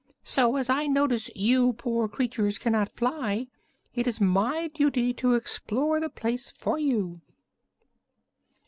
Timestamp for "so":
0.23-0.55